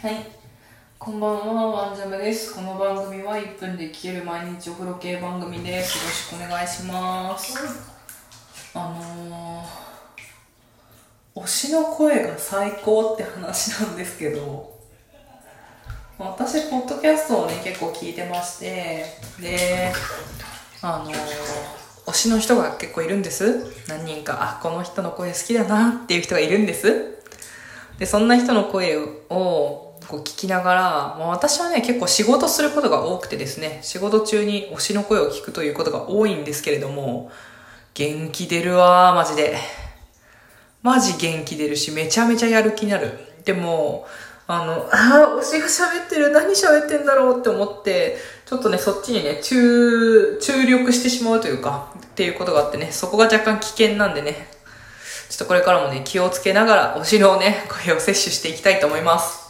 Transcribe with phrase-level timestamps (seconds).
[0.00, 0.14] はい。
[0.96, 2.54] こんばんは、ワンジャムです。
[2.54, 5.98] この番組は1分で聞ける毎日お風呂系番組です。
[5.98, 7.58] よろしくお願いします。
[8.74, 14.78] あのー、推しの声が最高って話なんですけど、
[16.16, 19.04] 私、ポッドキャストをね、結構聞いてまして、
[19.40, 19.92] で、
[20.80, 21.14] あのー、
[22.06, 23.66] 推しの人が結構いるんです。
[23.88, 27.16] 何人か、あ、この人の声好きだなっていう人がいるんです。
[27.98, 30.82] で、そんな人の声をこう聞きながら、
[31.18, 37.30] まあ、私はね、結構仕事することが多くてですね、仕事中に推しの声を聞くということが多いんですけれども、
[37.92, 39.58] 元気出るわ、マジで。
[40.82, 43.18] マジ元気出るし、めちゃめちゃやる気になる。
[43.44, 44.06] でも、
[44.46, 54.48] あの、あー、推しが喋ってる、何喋ってんだろうって思って、ちょっとね、そっちにね、注、注力してしまうというか、っていうことがあってね、そこが若干危険なんでね、
[55.28, 59.46] ちょっとこれからもね、気をつけながら、推しのね、声を摂取していきたいと思います。